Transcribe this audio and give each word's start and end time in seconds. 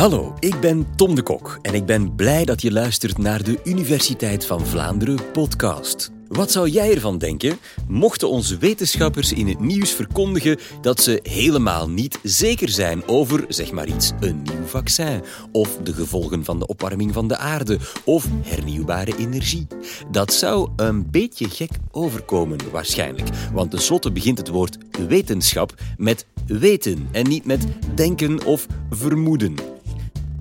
Hallo, 0.00 0.34
ik 0.38 0.60
ben 0.60 0.86
Tom 0.96 1.14
de 1.14 1.22
Kok 1.22 1.58
en 1.62 1.74
ik 1.74 1.86
ben 1.86 2.14
blij 2.14 2.44
dat 2.44 2.62
je 2.62 2.72
luistert 2.72 3.18
naar 3.18 3.42
de 3.42 3.58
Universiteit 3.64 4.46
van 4.46 4.66
Vlaanderen 4.66 5.30
podcast. 5.32 6.10
Wat 6.28 6.50
zou 6.50 6.68
jij 6.68 6.94
ervan 6.94 7.18
denken 7.18 7.58
mochten 7.88 8.28
onze 8.28 8.58
wetenschappers 8.58 9.32
in 9.32 9.48
het 9.48 9.60
nieuws 9.60 9.90
verkondigen 9.92 10.58
dat 10.80 11.00
ze 11.00 11.20
helemaal 11.22 11.88
niet 11.88 12.18
zeker 12.22 12.68
zijn 12.68 13.08
over, 13.08 13.44
zeg 13.48 13.72
maar 13.72 13.88
iets, 13.88 14.12
een 14.20 14.42
nieuw 14.42 14.64
vaccin 14.64 15.22
of 15.52 15.76
de 15.82 15.92
gevolgen 15.92 16.44
van 16.44 16.58
de 16.58 16.66
opwarming 16.66 17.12
van 17.12 17.28
de 17.28 17.36
aarde 17.36 17.78
of 18.04 18.26
hernieuwbare 18.42 19.16
energie? 19.16 19.66
Dat 20.10 20.32
zou 20.32 20.70
een 20.76 21.10
beetje 21.10 21.48
gek 21.48 21.70
overkomen 21.90 22.58
waarschijnlijk, 22.72 23.28
want 23.52 23.70
tenslotte 23.70 24.12
begint 24.12 24.38
het 24.38 24.48
woord 24.48 24.78
wetenschap 25.08 25.74
met 25.96 26.26
weten 26.46 27.08
en 27.12 27.28
niet 27.28 27.44
met 27.44 27.66
denken 27.94 28.44
of 28.44 28.66
vermoeden. 28.90 29.54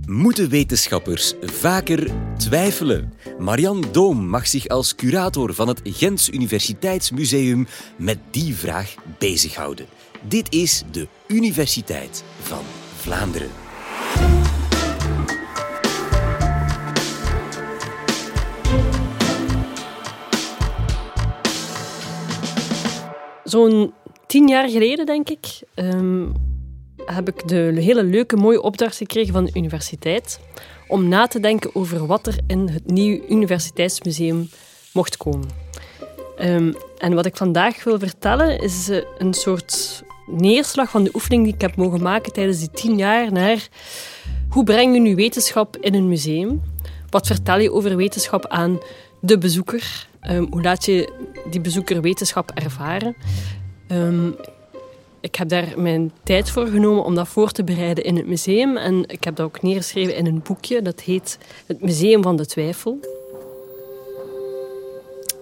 Moeten 0.09 0.49
wetenschappers 0.49 1.33
vaker 1.41 2.11
twijfelen? 2.37 3.13
Marian 3.39 3.85
Doom 3.91 4.27
mag 4.27 4.47
zich 4.47 4.67
als 4.67 4.95
curator 4.95 5.53
van 5.53 5.67
het 5.67 5.81
Gens 5.83 6.29
Universiteitsmuseum 6.29 7.67
met 7.97 8.17
die 8.31 8.55
vraag 8.55 8.95
bezighouden. 9.17 9.85
Dit 10.21 10.53
is 10.53 10.83
de 10.91 11.07
Universiteit 11.27 12.23
van 12.41 12.63
Vlaanderen. 12.95 13.49
Zo'n 23.43 23.93
tien 24.27 24.47
jaar 24.47 24.69
geleden, 24.69 25.05
denk 25.05 25.29
ik, 25.29 25.45
ehm, 25.73 26.27
heb 27.05 27.27
ik 27.27 27.47
de 27.47 27.73
hele 27.77 28.03
leuke, 28.03 28.35
mooie 28.35 28.61
opdracht 28.61 28.97
gekregen 28.97 29.33
van 29.33 29.45
de 29.45 29.51
universiteit 29.53 30.39
om 30.87 31.07
na 31.07 31.27
te 31.27 31.39
denken 31.39 31.75
over 31.75 32.05
wat 32.05 32.27
er 32.27 32.35
in 32.47 32.67
het 32.67 32.91
nieuwe 32.91 33.27
universiteitsmuseum 33.27 34.49
mocht 34.93 35.17
komen. 35.17 35.47
Ehm, 36.37 36.73
en 36.97 37.13
wat 37.13 37.25
ik 37.25 37.37
vandaag 37.37 37.83
wil 37.83 37.99
vertellen 37.99 38.59
is 38.59 38.89
eh, 38.89 39.01
een 39.17 39.33
soort 39.33 40.03
neerslag 40.27 40.89
van 40.89 41.03
de 41.03 41.11
oefening 41.13 41.43
die 41.43 41.53
ik 41.53 41.61
heb 41.61 41.75
mogen 41.75 42.01
maken 42.01 42.33
tijdens 42.33 42.59
die 42.59 42.71
tien 42.71 42.97
jaar 42.97 43.31
naar 43.31 43.67
hoe 44.49 44.63
breng 44.63 44.93
je 44.93 44.99
nu 44.99 45.15
wetenschap 45.15 45.77
in 45.77 45.93
een 45.93 46.07
museum? 46.07 46.61
Wat 47.09 47.27
vertel 47.27 47.59
je 47.59 47.71
over 47.71 47.95
wetenschap 47.95 48.47
aan 48.47 48.79
de 49.21 49.37
bezoeker? 49.37 50.07
Ehm, 50.19 50.45
hoe 50.49 50.61
laat 50.61 50.85
je 50.85 51.13
die 51.49 51.61
bezoeker 51.61 52.01
wetenschap 52.01 52.51
ervaren? 52.51 53.15
Um, 53.91 54.35
ik 55.21 55.35
heb 55.35 55.49
daar 55.49 55.73
mijn 55.75 56.11
tijd 56.23 56.49
voor 56.49 56.67
genomen 56.67 57.03
om 57.03 57.15
dat 57.15 57.27
voor 57.27 57.51
te 57.51 57.63
bereiden 57.63 58.03
in 58.03 58.15
het 58.15 58.27
museum. 58.27 58.77
En 58.77 59.03
ik 59.07 59.23
heb 59.23 59.35
dat 59.35 59.45
ook 59.45 59.61
neergeschreven 59.61 60.15
in 60.15 60.25
een 60.25 60.41
boekje. 60.43 60.81
Dat 60.81 61.01
heet 61.01 61.37
Het 61.65 61.81
Museum 61.81 62.23
van 62.23 62.35
de 62.35 62.45
Twijfel. 62.45 62.99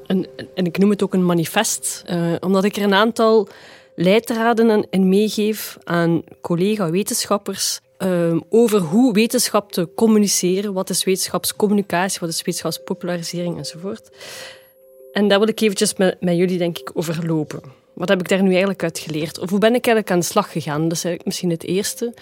En, 0.07 0.27
en 0.55 0.65
ik 0.65 0.77
noem 0.77 0.89
het 0.89 1.03
ook 1.03 1.13
een 1.13 1.25
manifest, 1.25 2.03
uh, 2.09 2.33
omdat 2.39 2.63
ik 2.63 2.75
er 2.75 2.83
een 2.83 2.93
aantal 2.93 3.47
leidraden 3.95 4.87
in 4.89 5.09
meegeef 5.09 5.77
aan 5.83 6.23
collega-wetenschappers 6.41 7.79
uh, 7.99 8.35
over 8.49 8.79
hoe 8.79 9.13
wetenschap 9.13 9.71
te 9.71 9.89
communiceren. 9.95 10.73
Wat 10.73 10.89
is 10.89 11.03
wetenschapscommunicatie, 11.03 12.19
wat 12.19 12.29
is 12.29 12.41
wetenschapspopularisering 12.41 13.57
enzovoort. 13.57 14.09
En 15.11 15.27
daar 15.27 15.39
wil 15.39 15.47
ik 15.47 15.61
eventjes 15.61 15.95
met, 15.95 16.21
met 16.21 16.35
jullie 16.35 16.57
denk 16.57 16.77
ik 16.77 16.91
overlopen. 16.93 17.61
Wat 17.97 18.09
heb 18.09 18.19
ik 18.19 18.27
daar 18.27 18.41
nu 18.41 18.49
eigenlijk 18.49 18.83
uit 18.83 18.99
geleerd? 18.99 19.39
Of 19.39 19.49
hoe 19.49 19.59
ben 19.59 19.75
ik 19.75 19.85
eigenlijk 19.85 20.11
aan 20.11 20.19
de 20.19 20.25
slag 20.25 20.51
gegaan? 20.51 20.81
Dat 20.81 20.97
is 20.97 21.03
eigenlijk 21.03 21.25
misschien 21.25 21.49
het 21.49 21.63
eerste. 21.63 22.13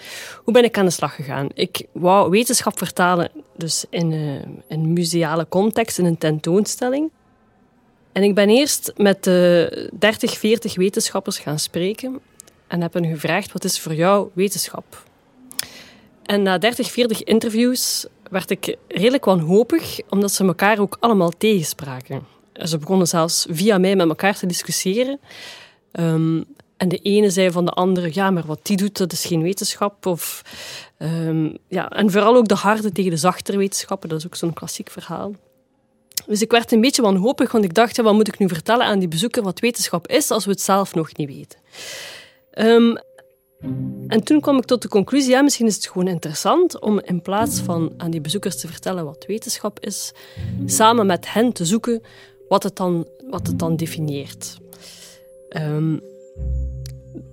Hoe 0.44 0.52
ben 0.52 0.64
ik 0.64 0.78
aan 0.78 0.84
de 0.84 0.90
slag 0.90 1.14
gegaan? 1.14 1.48
Ik 1.54 1.86
wou 1.92 2.30
wetenschap 2.30 2.78
vertalen 2.78 3.30
dus 3.56 3.84
in 3.90 4.12
een, 4.12 4.62
eh, 4.68 4.78
museale 4.78 5.46
context, 5.48 5.98
in 5.98 6.04
een 6.04 6.18
tentoonstelling. 6.18 7.10
En 8.12 8.22
ik 8.22 8.34
ben 8.34 8.48
eerst 8.48 8.92
met 8.96 9.24
de 9.24 9.90
30, 9.98 10.38
40 10.38 10.76
wetenschappers 10.76 11.38
gaan 11.38 11.58
spreken 11.58 12.20
en 12.66 12.80
heb 12.80 12.92
hen 12.92 13.06
gevraagd, 13.06 13.52
wat 13.52 13.64
is 13.64 13.80
voor 13.80 13.94
jou 13.94 14.28
wetenschap? 14.32 15.04
En 16.22 16.42
na 16.42 16.58
30, 16.58 16.90
40 16.90 17.22
interviews 17.22 18.06
werd 18.30 18.50
ik 18.50 18.76
redelijk 18.88 19.24
wanhopig, 19.24 20.00
omdat 20.08 20.32
ze 20.32 20.44
elkaar 20.44 20.78
ook 20.78 20.96
allemaal 21.00 21.30
tegenspraken. 21.38 22.26
Ze 22.52 22.78
begonnen 22.78 23.06
zelfs 23.06 23.46
via 23.50 23.78
mij 23.78 23.96
met 23.96 24.08
elkaar 24.08 24.38
te 24.38 24.46
discussiëren. 24.46 25.20
Um, 25.98 26.44
en 26.76 26.88
de 26.88 26.98
ene 26.98 27.30
zei 27.30 27.50
van 27.50 27.64
de 27.64 27.70
andere, 27.70 28.10
ja, 28.12 28.30
maar 28.30 28.46
wat 28.46 28.58
die 28.62 28.76
doet, 28.76 28.96
dat 28.96 29.12
is 29.12 29.24
geen 29.24 29.42
wetenschap. 29.42 30.06
Of, 30.06 30.42
um, 30.98 31.56
ja, 31.68 31.88
en 31.88 32.10
vooral 32.10 32.36
ook 32.36 32.48
de 32.48 32.54
harde 32.54 32.92
tegen 32.92 33.10
de 33.10 33.16
zachtere 33.16 33.58
wetenschappen, 33.58 34.08
dat 34.08 34.18
is 34.18 34.26
ook 34.26 34.34
zo'n 34.34 34.52
klassiek 34.52 34.90
verhaal. 34.90 35.32
Dus 36.26 36.42
ik 36.42 36.50
werd 36.50 36.72
een 36.72 36.80
beetje 36.80 37.02
wanhopig, 37.02 37.52
want 37.52 37.64
ik 37.64 37.74
dacht, 37.74 37.96
wat 37.96 38.14
moet 38.14 38.28
ik 38.28 38.38
nu 38.38 38.48
vertellen 38.48 38.86
aan 38.86 38.98
die 38.98 39.08
bezoeker 39.08 39.42
wat 39.42 39.60
wetenschap 39.60 40.06
is, 40.08 40.30
als 40.30 40.44
we 40.44 40.50
het 40.50 40.60
zelf 40.60 40.94
nog 40.94 41.16
niet 41.16 41.28
weten. 41.28 41.58
Um, 42.58 42.98
en 44.06 44.22
toen 44.24 44.40
kwam 44.40 44.56
ik 44.56 44.64
tot 44.64 44.82
de 44.82 44.88
conclusie, 44.88 45.30
ja, 45.30 45.42
misschien 45.42 45.66
is 45.66 45.74
het 45.74 45.86
gewoon 45.86 46.08
interessant 46.08 46.80
om 46.80 47.00
in 47.00 47.22
plaats 47.22 47.60
van 47.60 47.94
aan 47.96 48.10
die 48.10 48.20
bezoekers 48.20 48.60
te 48.60 48.68
vertellen 48.68 49.04
wat 49.04 49.24
wetenschap 49.26 49.80
is, 49.80 50.12
samen 50.66 51.06
met 51.06 51.32
hen 51.32 51.52
te 51.52 51.64
zoeken 51.64 52.02
wat 52.48 52.62
het 52.62 52.76
dan, 52.76 53.06
wat 53.30 53.46
het 53.46 53.58
dan 53.58 53.76
definieert. 53.76 54.56
Um, 55.48 56.00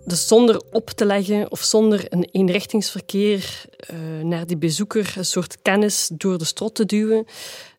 dus 0.06 0.28
zonder 0.28 0.62
op 0.72 0.90
te 0.90 1.06
leggen 1.06 1.51
of 1.51 1.62
zonder 1.62 2.06
een 2.09 2.28
eenrichtingsverkeer 2.31 3.66
uh, 3.94 4.24
naar 4.24 4.47
die 4.47 4.57
bezoeker 4.57 5.13
een 5.18 5.25
soort 5.25 5.62
kennis 5.62 6.09
door 6.13 6.38
de 6.38 6.46
strot 6.46 6.75
te 6.75 6.85
duwen, 6.85 7.25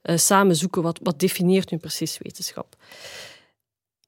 uh, 0.03 0.17
samen 0.17 0.57
zoeken 0.57 0.83
wat, 0.83 0.99
wat 1.03 1.19
definieert 1.19 1.71
nu 1.71 1.79
precies 1.79 2.19
wetenschap. 2.23 2.77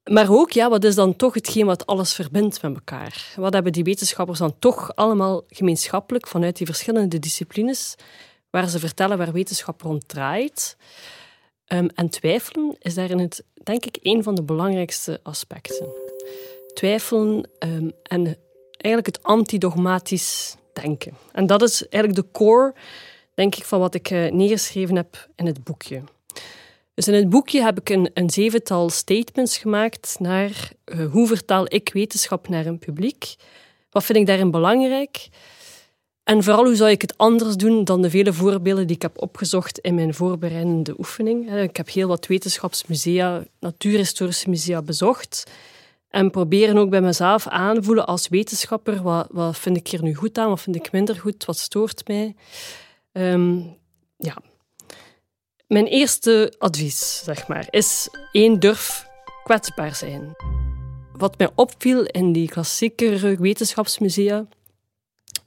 Maar 0.05 0.31
ook, 0.31 0.51
ja, 0.51 0.69
wat 0.69 0.85
is 0.85 0.95
dan 0.95 1.17
toch 1.17 1.35
hetgeen 1.35 1.67
wat 1.67 1.87
alles 1.87 2.15
verbindt 2.15 2.63
met 2.63 2.75
elkaar? 2.75 3.35
Wat 3.37 3.53
hebben 3.53 3.73
die 3.73 3.85
wetenschappers 3.85 4.39
dan 4.39 4.59
toch 4.59 4.95
allemaal 4.95 5.45
gemeenschappelijk 5.49 6.27
vanuit 6.27 6.57
die 6.57 6.67
verschillende 6.67 7.19
disciplines, 7.19 7.95
waar 8.51 8.69
ze 8.69 8.79
vertellen 8.79 9.19
waar 9.19 9.33
wetenschap 9.33 9.83
rond 9.83 10.09
draait? 10.09 10.77
Um, 11.73 11.89
en 11.95 12.09
twijfelen 12.09 12.77
is 12.79 12.95
daarin 12.95 13.19
het, 13.19 13.45
denk 13.63 13.85
ik, 13.85 13.99
een 14.03 14.23
van 14.23 14.35
de 14.35 14.43
belangrijkste 14.43 15.21
aspecten 15.23 16.06
twijfelen 16.77 17.49
um, 17.59 17.93
en 18.03 18.37
eigenlijk 18.71 19.07
het 19.07 19.23
antidogmatisch 19.23 20.57
denken. 20.73 21.13
En 21.33 21.47
dat 21.47 21.63
is 21.63 21.89
eigenlijk 21.89 22.23
de 22.23 22.39
core, 22.39 22.75
denk 23.35 23.55
ik, 23.55 23.65
van 23.65 23.81
wat 23.81 23.95
ik 23.95 24.11
uh, 24.11 24.31
neergeschreven 24.31 24.97
heb 24.97 25.29
in 25.37 25.47
het 25.47 25.65
boekje. 25.65 26.03
Dus 26.95 27.09
in 27.09 27.15
het 27.15 27.29
boekje 27.29 27.63
heb 27.63 27.79
ik 27.79 27.89
een, 27.89 28.11
een 28.15 28.31
zevental 28.31 28.91
statements 28.91 29.59
gemaakt 29.59 30.17
naar 30.19 30.71
uh, 30.85 31.11
hoe 31.11 31.27
vertaal 31.27 31.65
ik 31.69 31.91
wetenschap 31.93 32.49
naar 32.49 32.67
een 32.67 32.79
publiek. 32.79 33.35
Wat 33.91 34.05
vind 34.05 34.19
ik 34.19 34.27
daarin 34.27 34.51
belangrijk? 34.51 35.29
En 36.25 36.43
vooral 36.43 36.65
hoe 36.65 36.77
zou 36.77 36.91
ik 36.91 37.03
het 37.03 37.19
anders 37.19 37.57
doen 37.57 37.85
dan 37.85 38.03
de 38.03 38.11
vele 38.11 38.33
voorbeelden 38.33 38.87
die 38.87 38.97
ik 38.97 39.03
heb 39.03 39.23
opgezocht 39.23 39.79
in 39.79 39.95
mijn 39.95 40.15
voorbereidende 40.15 40.95
oefening. 40.99 41.53
Ik 41.55 41.77
heb 41.77 41.89
heel 41.91 42.09
wat 42.09 42.27
wetenschapsmusea, 42.27 43.45
natuurhistorische 43.61 44.51
musea 44.51 44.83
bezocht. 44.83 45.45
En 46.17 46.31
proberen 46.31 46.79
ook 46.79 46.91
bij 46.91 47.01
mezelf 47.01 47.47
aanvoelen 47.47 48.07
als 48.07 48.29
wetenschapper, 48.29 49.03
wat, 49.03 49.27
wat 49.31 49.59
vind 49.59 49.77
ik 49.77 49.89
hier 49.89 50.03
nu 50.03 50.15
goed 50.15 50.39
aan, 50.39 50.49
wat 50.49 50.61
vind 50.61 50.77
ik 50.77 50.93
minder 50.93 51.17
goed, 51.17 51.45
wat 51.45 51.59
stoort 51.59 52.09
mij. 52.09 52.35
Um, 53.13 53.77
ja. 54.17 54.37
Mijn 55.67 55.87
eerste 55.87 56.55
advies, 56.59 57.23
zeg 57.25 57.49
maar, 57.49 57.67
is 57.71 58.09
één, 58.33 58.61
durf 58.61 59.07
kwetsbaar 59.45 59.95
zijn. 59.95 60.37
Wat 61.13 61.39
mij 61.39 61.51
opviel 61.55 62.03
in 62.05 62.33
die 62.33 62.49
klassiekere 62.49 63.37
wetenschapsmusea, 63.37 64.47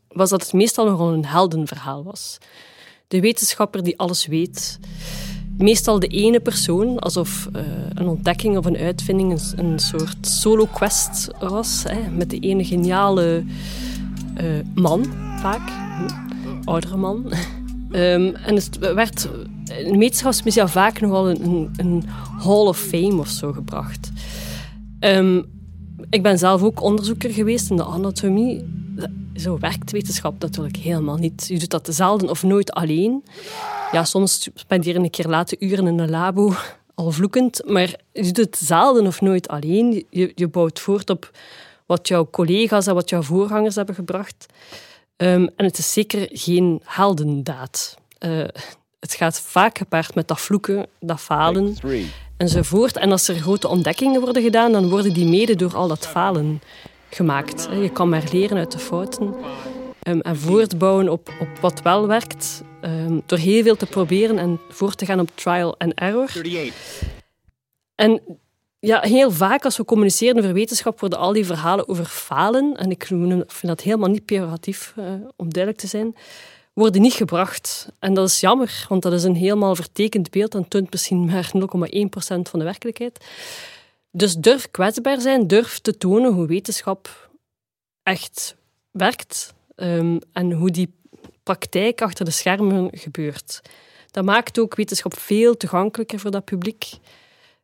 was 0.08 0.30
dat 0.30 0.42
het 0.42 0.54
meestal 0.54 0.86
nogal 0.86 1.14
een 1.14 1.26
heldenverhaal 1.26 2.04
was. 2.04 2.38
De 3.08 3.20
wetenschapper 3.20 3.84
die 3.84 3.98
alles 4.00 4.26
weet, 4.26 4.80
meestal 5.60 6.00
de 6.00 6.08
ene 6.08 6.40
persoon, 6.40 7.00
alsof 7.00 7.50
uh, 7.56 7.62
een 7.94 8.08
ontdekking 8.08 8.58
of 8.58 8.66
een 8.66 8.78
uitvinding 8.78 9.32
een, 9.32 9.66
een 9.66 9.80
soort 9.80 10.28
solo-quest 10.28 11.28
was. 11.40 11.84
Hè, 11.88 12.10
met 12.10 12.30
de 12.30 12.40
ene 12.40 12.66
geniale 12.66 13.44
uh, 14.42 14.46
man, 14.74 15.06
vaak. 15.40 15.72
Oudere 16.64 16.98
man. 16.98 17.26
um, 17.92 18.36
en 18.48 18.56
het 18.56 18.78
werd 18.78 19.30
in 19.88 19.98
wetenschapsmusea 19.98 20.68
vaak 20.68 21.00
nogal 21.00 21.30
een, 21.30 21.70
een, 21.76 22.04
Hall 22.44 22.66
of 22.68 22.78
Fame 22.78 23.18
of 23.18 23.28
zo 23.28 23.52
gebracht. 23.52 24.12
Um, 25.00 25.46
ik 26.10 26.24
ben 26.24 26.38
zelf 26.38 26.62
ook 26.62 26.82
onderzoeker 26.82 27.30
geweest 27.30 27.70
in 27.70 27.76
de 27.76 27.84
anatomie 27.84 28.66
zo 29.40 29.58
werkt 29.60 29.92
wetenschap 29.92 30.42
natuurlijk 30.42 30.78
helemaal 30.78 31.18
niet. 31.18 31.48
Je 31.48 31.60
doet 31.60 31.70
dat 31.70 31.88
zelden 31.92 32.30
of 32.30 32.44
nooit 32.44 32.72
alleen. 32.72 33.24
Ja, 33.92 34.04
soms 34.04 34.50
spendeer 34.54 34.94
je 34.94 35.00
een 35.00 35.10
keer 35.10 35.28
late 35.28 35.56
uren 35.60 35.88
in 35.88 36.00
een 36.00 36.10
labo, 36.10 36.54
al 36.96 37.12
vloekend. 37.12 37.62
Maar 37.66 37.96
je 38.12 38.24
doet 38.24 38.38
het 38.38 38.58
zelden 38.58 39.08
of 39.08 39.22
nooit 39.22 39.48
alleen. 39.48 40.06
Je, 40.10 40.32
je 40.36 40.48
bouwt 40.48 40.80
voort 40.80 41.10
op 41.10 41.32
wat 41.86 42.08
jouw 42.08 42.30
collega's 42.30 42.88
en 42.88 42.94
wat 42.94 43.10
jouw 43.10 43.22
voorgangers 43.22 43.76
hebben 43.76 43.96
gebracht. 43.96 44.46
Ehm, 45.16 45.48
en 45.56 45.66
het 45.66 45.78
is 45.78 45.94
zeker 45.94 46.28
geen 46.32 46.82
heldendaad. 46.84 47.98
Uh, 48.20 48.44
het 49.00 49.14
gaat 49.14 49.42
vaak 49.42 49.78
gepaard 49.78 50.16
met 50.16 50.28
dat 50.28 50.42
vloeken, 50.42 50.88
dat 51.00 51.20
falen 51.20 51.76
enzovoort. 52.38 52.98
En 52.98 53.12
als 53.12 53.28
er 53.28 53.36
grote 53.36 53.68
ontdekkingen 53.68 54.22
worden 54.22 54.44
gedaan, 54.44 54.72
dan 54.72 54.90
worden 54.90 55.14
die 55.14 55.26
mede 55.26 55.56
door 55.56 55.76
al 55.76 55.88
dat 55.88 56.08
falen 56.08 56.62
gemaakt. 57.10 57.70
Je 57.72 57.92
kan 57.92 58.10
maar 58.10 58.24
leren 58.32 58.58
uit 58.58 58.72
de 58.72 58.80
fouten 58.80 59.36
um, 60.04 60.22
en 60.22 60.38
voortbouwen 60.38 61.10
op, 61.10 61.30
op 61.40 61.48
wat 61.62 61.82
wel 61.82 62.08
werkt, 62.08 62.64
um, 62.82 63.22
door 63.26 63.38
heel 63.38 63.64
veel 63.64 63.76
te 63.76 63.86
proberen 63.86 64.38
en 64.38 64.60
voor 64.70 64.96
te 64.96 65.06
gaan 65.06 65.20
op 65.20 65.30
trial 65.36 65.76
and 65.78 65.94
error. 65.94 66.32
En 67.96 68.22
ja, 68.80 69.02
heel 69.02 69.32
vaak 69.32 69.66
als 69.66 69.78
we 69.78 69.86
communiceren 69.86 70.38
over 70.38 70.54
wetenschap 70.54 71.00
worden 71.00 71.20
al 71.20 71.34
die 71.34 71.46
verhalen 71.46 71.88
over 71.88 72.06
falen, 72.06 72.76
en 72.78 72.92
ik 72.92 73.04
vind 73.04 73.48
dat 73.62 73.82
helemaal 73.82 74.10
niet 74.10 74.26
pejoratief, 74.26 74.94
uh, 75.00 75.06
om 75.36 75.54
duidelijk 75.54 75.84
te 75.84 75.88
zijn, 75.88 76.16
worden 76.74 77.02
niet 77.02 77.14
gebracht. 77.14 77.92
En 78.00 78.14
dat 78.14 78.28
is 78.28 78.40
jammer, 78.40 78.86
want 78.90 79.02
dat 79.02 79.14
is 79.14 79.24
een 79.24 79.36
helemaal 79.36 79.76
vertekend 79.76 80.30
beeld 80.30 80.56
en 80.56 80.68
toont 80.68 80.92
misschien 80.92 81.26
maar 81.26 81.52
0,1% 81.56 81.62
van 82.42 82.60
de 82.60 82.66
werkelijkheid. 82.66 83.26
Dus 84.12 84.36
durf 84.36 84.72
kwetsbaar 84.72 85.22
zijn, 85.22 85.48
durf 85.48 85.80
te 85.80 85.98
tonen 85.98 86.34
hoe 86.34 86.48
wetenschap 86.48 87.30
echt 88.04 88.56
werkt 88.92 89.54
um, 89.76 90.20
en 90.34 90.52
hoe 90.52 90.72
die 90.72 90.94
praktijk 91.44 92.02
achter 92.02 92.26
de 92.26 92.32
schermen 92.32 92.90
gebeurt. 92.92 93.62
Dat 94.12 94.26
maakt 94.26 94.60
ook 94.60 94.76
wetenschap 94.76 95.20
veel 95.20 95.58
toegankelijker 95.58 96.20
voor 96.20 96.32
dat 96.32 96.46
publiek, 96.46 96.90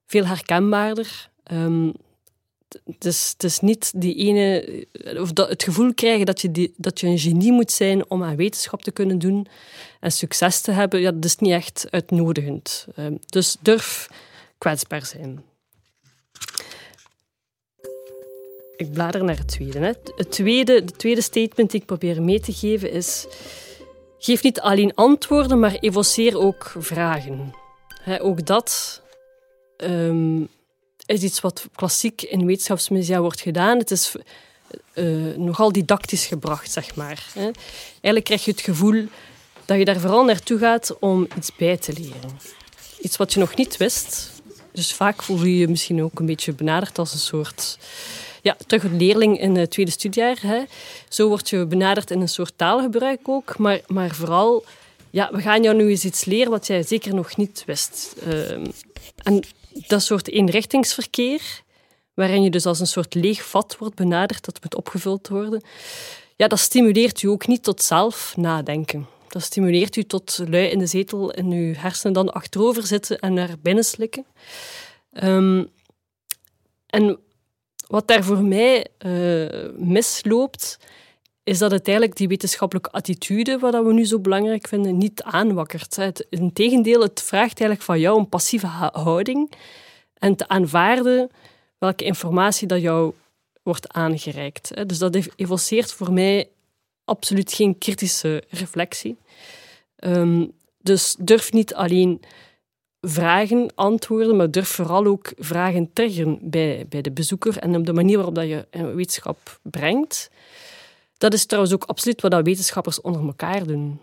veel 0.06 0.26
herkenbaarder. 0.26 1.30
Um, 1.52 1.94
het 2.86 3.06
is, 3.06 3.30
het 3.34 3.44
is 3.44 3.60
niet 3.60 4.02
die 4.02 4.16
ene, 4.16 4.86
of 5.20 5.34
dat, 5.34 5.50
het 5.50 5.64
gevoel 5.64 5.94
krijgen 5.94 6.26
dat 6.26 6.42
je, 6.42 6.52
die, 6.52 6.74
dat 6.78 7.00
je 7.00 7.08
een 7.08 7.20
genie 7.20 7.52
moet 7.52 7.72
zijn 7.72 8.10
om 8.10 8.24
aan 8.24 8.36
wetenschap 8.36 8.82
te 8.82 8.92
kunnen 8.92 9.20
doen 9.20 9.48
en 10.00 10.12
succes 10.12 10.62
te 10.62 10.72
hebben, 10.72 11.00
ja, 11.00 11.12
dat 11.12 11.26
is 11.26 11.36
niet 11.36 11.52
echt 11.52 11.88
uitnodigend. 11.90 12.88
Um, 13.00 13.20
dus 13.26 13.58
durf 13.62 14.10
kwetsbaar 14.58 15.06
zijn. 15.06 15.44
Ik 18.78 18.92
blader 18.92 19.24
naar 19.24 19.38
het 19.38 19.48
tweede. 19.48 19.80
Hè. 19.80 19.92
Het 20.16 20.32
tweede. 20.32 20.84
De 20.84 20.92
tweede 20.92 21.22
statement 21.22 21.72
die 21.72 21.80
ik 21.80 21.86
probeer 21.86 22.22
mee 22.22 22.40
te 22.40 22.54
geven 22.54 22.92
is: 22.92 23.26
geef 24.20 24.44
niet 24.44 24.60
alleen 24.60 24.96
antwoorden, 24.96 25.60
maar 25.60 25.76
evoceer 25.80 26.38
ook 26.38 26.74
vragen. 26.78 27.54
ook 28.20 28.46
dat 28.46 29.02
um, 29.78 30.48
is 31.06 31.22
iets 31.22 31.42
wat 31.42 31.68
klassiek 31.76 32.22
in 32.22 32.46
wetenschapsmusea 32.46 33.22
wordt 33.22 33.42
gedaan. 33.42 33.78
Het 33.78 33.92
is 33.92 34.16
uh, 34.94 35.36
nogal 35.36 35.72
didactisch 35.72 36.26
gebracht, 36.26 36.72
zeg 36.72 36.96
maar. 36.96 37.26
Eigenlijk 37.36 38.26
krijg 38.26 38.46
je 38.46 38.52
het 38.52 38.62
gevoel 38.62 39.06
dat 39.66 39.78
je 39.78 39.86
daar 39.86 40.00
vooral 40.00 40.24
naartoe 40.24 40.60
gaat 40.60 40.96
om 41.00 41.28
iets 41.38 41.56
bij 41.56 41.78
te 41.78 41.94
leren. 41.94 42.40
Iets 43.00 43.18
wat 43.18 43.34
je 43.34 43.40
nog 43.40 43.56
niet 43.56 43.78
wist. 43.78 44.32
Dus 44.72 44.94
vaak 44.94 45.24
voel 45.24 45.44
je 45.44 45.58
je 45.58 45.68
misschien 45.68 46.04
ook 46.04 46.20
een 46.20 46.26
beetje 46.26 46.54
benaderd 46.54 46.98
als 46.98 47.14
een 47.14 47.20
soort... 47.20 47.78
Ja, 48.46 48.58
terug 48.68 48.84
een 48.84 48.98
leerling 48.98 49.40
in 49.40 49.56
het 49.56 49.72
tweede 49.72 49.92
studiejaar. 49.92 50.38
Hè. 50.42 50.64
Zo 51.10 51.28
word 51.28 51.50
je 51.50 51.66
benaderd 51.66 52.12
in 52.12 52.22
een 52.22 52.30
soort 52.30 52.54
taalgebruik 52.56 53.20
ook. 53.24 53.58
Maar, 53.58 53.82
maar 53.88 54.16
vooral, 54.16 54.64
ja, 55.10 55.30
we 55.32 55.42
gaan 55.42 55.64
jou 55.64 55.76
nu 55.76 55.90
eens 55.90 56.06
iets 56.06 56.26
leren 56.26 56.52
wat 56.52 56.68
jij 56.68 56.84
zeker 56.84 57.14
nog 57.14 57.38
niet 57.38 57.64
wist. 57.66 58.16
Uh, 58.28 58.52
en 59.24 59.44
dat 59.88 60.04
soort 60.04 60.30
eenrichtingsverkeer, 60.30 61.42
waarin 62.14 62.44
je 62.44 62.50
dus 62.50 62.66
als 62.66 62.80
een 62.80 62.88
soort 62.88 63.14
leeg 63.14 63.44
vat 63.44 63.76
wordt 63.80 63.96
benaderd 63.96 64.46
dat 64.46 64.64
moet 64.64 64.76
opgevuld 64.76 65.28
worden, 65.28 65.62
ja, 66.36 66.48
dat 66.48 66.60
stimuleert 66.60 67.22
u 67.22 67.28
ook 67.28 67.48
niet 67.48 67.64
tot 67.64 67.82
zelf 67.82 68.34
nadenken. 68.38 69.08
Dat 69.28 69.42
stimuleert 69.42 69.96
u 69.96 70.04
tot 70.04 70.40
lui 70.48 70.68
in 70.68 70.80
de 70.80 70.88
zetel 70.88 71.32
in 71.32 71.52
uw 71.52 71.74
hersenen 71.74 72.14
dan 72.14 72.34
achterover 72.34 72.88
zitten 72.88 73.20
en 73.20 73.34
naar 73.34 73.56
binnen 73.62 73.84
slikken. 73.84 74.26
Um, 75.24 75.70
en 76.88 77.20
wat 77.88 78.08
daar 78.08 78.24
voor 78.24 78.44
mij 78.44 78.88
uh, 79.06 79.70
misloopt, 79.78 80.80
is 81.44 81.58
dat 81.58 81.72
het 81.72 81.88
eigenlijk 81.88 82.18
die 82.18 82.28
wetenschappelijke 82.28 82.92
attitude, 82.92 83.60
wat 83.60 83.84
we 83.84 83.94
nu 83.94 84.06
zo 84.06 84.20
belangrijk 84.20 84.68
vinden, 84.68 84.98
niet 84.98 85.24
aanwakkert. 85.24 85.96
Het, 85.96 86.28
integendeel, 86.30 87.02
het 87.02 87.22
vraagt 87.22 87.60
eigenlijk 87.60 87.82
van 87.82 88.00
jou 88.00 88.20
een 88.20 88.30
passieve 88.30 88.68
houding 88.92 89.52
en 90.14 90.36
te 90.36 90.48
aanvaarden 90.48 91.30
welke 91.78 92.04
informatie 92.04 92.68
dat 92.68 92.82
jou 92.82 93.14
wordt 93.64 93.94
aangereikt. 93.94 94.88
Dus 94.88 94.98
dat 94.98 95.30
evoceert 95.36 95.92
voor 95.92 96.14
mij 96.14 96.50
absoluut 97.04 97.54
geen 97.54 97.78
kritische 97.78 98.44
reflectie. 98.50 99.18
Um, 100.00 100.52
dus 100.82 101.16
durf 101.20 101.52
niet 101.52 101.74
alleen 101.74 102.22
vragen 103.08 103.72
antwoorden, 103.76 104.36
maar 104.36 104.52
durf 104.52 104.68
vooral 104.68 105.06
ook 105.06 105.34
vragen 105.38 105.90
triggeren 105.94 106.40
bij, 106.42 106.86
bij 106.90 107.02
de 107.02 107.12
bezoeker 107.12 107.58
en 107.58 107.76
op 107.76 107.86
de 107.86 107.94
manier 107.94 108.16
waarop 108.16 108.36
dat 108.36 108.48
je 108.48 108.66
wetenschap 108.72 109.60
brengt. 109.62 110.30
Dat 111.18 111.34
is 111.34 111.46
trouwens 111.46 111.74
ook 111.74 111.84
absoluut 111.84 112.22
wat 112.22 112.44
wetenschappers 112.44 113.02
onder 113.02 113.22
elkaar 113.22 113.68
doen. 113.68 114.00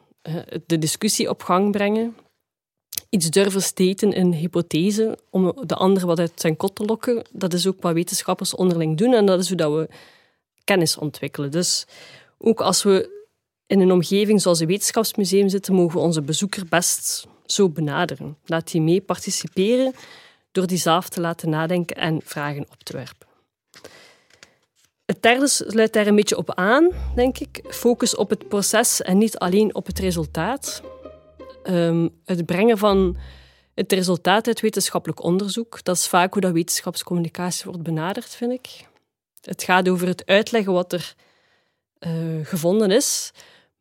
De 0.66 0.78
discussie 0.78 1.28
op 1.28 1.42
gang 1.42 1.70
brengen, 1.70 2.16
iets 3.08 3.30
durven 3.30 3.62
steten 3.62 4.12
in 4.12 4.32
hypothese 4.32 5.18
om 5.30 5.52
de 5.66 5.74
ander 5.74 6.06
wat 6.06 6.18
uit 6.18 6.32
zijn 6.34 6.56
kot 6.56 6.74
te 6.74 6.84
lokken. 6.84 7.24
Dat 7.30 7.52
is 7.52 7.66
ook 7.66 7.82
wat 7.82 7.92
wetenschappers 7.92 8.54
onderling 8.54 8.96
doen 8.96 9.14
en 9.14 9.26
dat 9.26 9.40
is 9.40 9.48
hoe 9.48 9.56
dat 9.56 9.72
we 9.72 9.88
kennis 10.64 10.98
ontwikkelen. 10.98 11.50
Dus 11.50 11.86
ook 12.38 12.60
als 12.60 12.82
we 12.82 13.20
in 13.66 13.80
een 13.80 13.92
omgeving 13.92 14.40
zoals 14.40 14.60
een 14.60 14.66
wetenschapsmuseum 14.66 15.48
zitten, 15.48 15.74
mogen 15.74 16.00
onze 16.00 16.22
bezoeker 16.22 16.66
best 16.68 17.26
zo 17.52 17.68
benaderen. 17.68 18.36
Laat 18.44 18.70
die 18.70 18.80
mee 18.80 19.00
participeren 19.00 19.94
door 20.52 20.66
die 20.66 20.78
zelf 20.78 21.08
te 21.08 21.20
laten 21.20 21.48
nadenken 21.48 21.96
en 21.96 22.20
vragen 22.24 22.66
op 22.70 22.82
te 22.82 22.92
werpen. 22.92 23.26
Het 25.04 25.22
derde 25.22 25.48
sluit 25.48 25.92
daar 25.92 26.06
een 26.06 26.16
beetje 26.16 26.36
op 26.36 26.54
aan, 26.54 26.90
denk 27.14 27.38
ik. 27.38 27.64
Focus 27.68 28.16
op 28.16 28.30
het 28.30 28.48
proces 28.48 29.02
en 29.02 29.18
niet 29.18 29.38
alleen 29.38 29.74
op 29.74 29.86
het 29.86 29.98
resultaat. 29.98 30.82
Um, 31.64 32.10
het 32.24 32.46
brengen 32.46 32.78
van 32.78 33.16
het 33.74 33.92
resultaat 33.92 34.46
uit 34.46 34.60
wetenschappelijk 34.60 35.22
onderzoek, 35.22 35.84
dat 35.84 35.96
is 35.96 36.06
vaak 36.06 36.32
hoe 36.32 36.42
dat 36.42 36.52
wetenschapscommunicatie 36.52 37.64
wordt 37.64 37.82
benaderd, 37.82 38.28
vind 38.28 38.52
ik. 38.52 38.88
Het 39.40 39.62
gaat 39.62 39.88
over 39.88 40.06
het 40.06 40.26
uitleggen 40.26 40.72
wat 40.72 40.92
er 40.92 41.14
uh, 42.00 42.46
gevonden 42.46 42.90
is, 42.90 43.32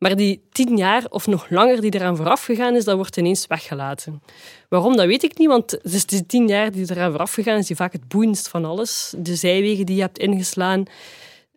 maar 0.02 0.16
die 0.16 0.42
tien 0.52 0.76
jaar 0.76 1.04
of 1.08 1.26
nog 1.26 1.50
langer 1.50 1.80
die 1.80 1.94
eraan 1.94 2.16
vooraf 2.16 2.44
gegaan 2.44 2.74
is, 2.74 2.84
dat 2.84 2.96
wordt 2.96 3.16
ineens 3.16 3.46
weggelaten. 3.46 4.22
Waarom, 4.68 4.96
dat 4.96 5.06
weet 5.06 5.22
ik 5.22 5.38
niet, 5.38 5.48
want 5.48 5.84
is 5.84 6.06
die 6.06 6.26
tien 6.26 6.48
jaar 6.48 6.72
die 6.72 6.90
eraan 6.90 7.10
vooraf 7.10 7.32
gegaan 7.32 7.58
is, 7.58 7.66
die 7.66 7.76
vaak 7.76 7.92
het 7.92 8.08
boeiendst 8.08 8.48
van 8.48 8.64
alles. 8.64 9.14
De 9.18 9.36
zijwegen 9.36 9.86
die 9.86 9.96
je 9.96 10.00
hebt 10.02 10.18
ingeslaan, 10.18 10.84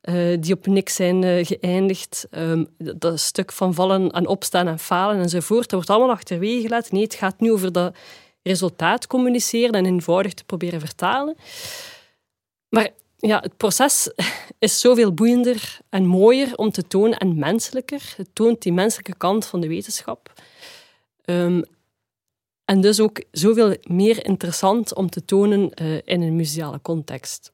uh, 0.03 0.37
die 0.39 0.53
op 0.53 0.67
niks 0.67 0.95
zijn 0.95 1.21
uh, 1.21 1.45
geëindigd. 1.45 2.27
Um, 2.31 2.67
dat 2.77 3.19
stuk 3.19 3.51
van 3.51 3.73
vallen 3.73 4.11
en 4.11 4.27
opstaan 4.27 4.67
en 4.67 4.79
falen 4.79 5.21
enzovoort, 5.21 5.69
dat 5.69 5.71
wordt 5.71 5.89
allemaal 5.89 6.15
achterwege 6.15 6.61
gelaten. 6.61 6.93
Nee, 6.93 7.03
het 7.03 7.15
gaat 7.15 7.39
nu 7.39 7.51
over 7.51 7.71
dat 7.71 7.95
resultaat 8.43 9.07
communiceren 9.07 9.73
en 9.73 9.85
eenvoudig 9.85 10.33
te 10.33 10.43
proberen 10.43 10.79
vertalen. 10.79 11.35
Maar 12.69 12.89
ja, 13.17 13.39
het 13.39 13.57
proces 13.57 14.11
is 14.59 14.79
zoveel 14.79 15.13
boeiender 15.13 15.79
en 15.89 16.05
mooier 16.05 16.55
om 16.55 16.71
te 16.71 16.87
tonen 16.87 17.17
en 17.17 17.39
menselijker. 17.39 18.13
Het 18.17 18.29
toont 18.33 18.61
die 18.61 18.73
menselijke 18.73 19.15
kant 19.17 19.45
van 19.45 19.61
de 19.61 19.67
wetenschap. 19.67 20.33
Um, 21.25 21.63
en 22.65 22.81
dus 22.81 22.99
ook 22.99 23.23
zoveel 23.31 23.75
meer 23.81 24.25
interessant 24.25 24.95
om 24.95 25.09
te 25.09 25.25
tonen 25.25 25.71
uh, 25.81 25.95
in 26.03 26.21
een 26.21 26.35
museale 26.35 26.81
context. 26.81 27.51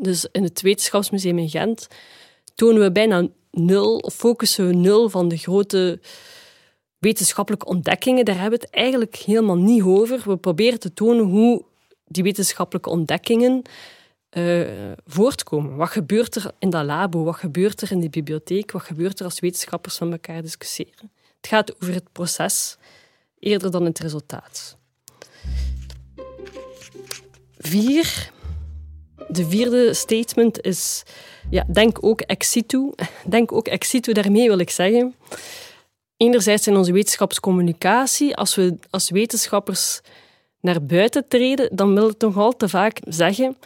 Dus 0.00 0.28
in 0.32 0.42
het 0.42 0.60
Wetenschapsmuseum 0.60 1.38
in 1.38 1.48
Gent 1.48 1.86
tonen 2.54 2.82
we 2.82 2.92
bijna 2.92 3.26
nul, 3.50 3.96
of 3.96 4.14
focussen 4.14 4.66
we 4.66 4.74
nul 4.74 5.08
van 5.08 5.28
de 5.28 5.36
grote 5.36 6.00
wetenschappelijke 6.98 7.66
ontdekkingen. 7.66 8.24
Daar 8.24 8.40
hebben 8.40 8.58
we 8.58 8.64
het 8.64 8.74
eigenlijk 8.74 9.16
helemaal 9.16 9.56
niet 9.56 9.82
over. 9.82 10.22
We 10.24 10.36
proberen 10.36 10.80
te 10.80 10.92
tonen 10.92 11.24
hoe 11.24 11.64
die 12.04 12.22
wetenschappelijke 12.22 12.90
ontdekkingen 12.90 13.62
uh, 14.30 14.92
voortkomen. 15.06 15.76
Wat 15.76 15.90
gebeurt 15.90 16.34
er 16.34 16.50
in 16.58 16.70
dat 16.70 16.84
labo? 16.84 17.24
Wat 17.24 17.36
gebeurt 17.36 17.80
er 17.80 17.92
in 17.92 18.00
de 18.00 18.08
bibliotheek? 18.08 18.72
Wat 18.72 18.82
gebeurt 18.82 19.18
er 19.18 19.24
als 19.24 19.40
wetenschappers 19.40 19.96
van 19.96 20.12
elkaar 20.12 20.42
discussiëren? 20.42 21.10
Het 21.36 21.46
gaat 21.48 21.74
over 21.74 21.94
het 21.94 22.12
proces 22.12 22.76
eerder 23.38 23.70
dan 23.70 23.84
het 23.84 23.98
resultaat. 23.98 24.76
Vier. 27.58 28.30
De 29.28 29.46
vierde 29.46 29.94
statement 29.94 30.60
is, 30.60 31.02
ja, 31.50 31.64
denk 31.72 32.04
ook 32.04 32.20
ex 32.20 32.50
situ. 32.50 32.92
Denk 33.26 33.52
ook 33.52 33.68
ex 33.68 34.00
daarmee 34.00 34.48
wil 34.48 34.58
ik 34.58 34.70
zeggen. 34.70 35.14
Enerzijds 36.16 36.66
in 36.66 36.76
onze 36.76 36.92
wetenschapscommunicatie, 36.92 38.36
als 38.36 38.54
we 38.54 38.78
als 38.90 39.10
wetenschappers 39.10 40.00
naar 40.60 40.82
buiten 40.82 41.28
treden, 41.28 41.76
dan 41.76 41.94
wil 41.94 42.08
het 42.08 42.20
nog 42.20 42.36
al 42.36 42.56
te 42.56 42.68
vaak 42.68 43.00
zeggen 43.04 43.56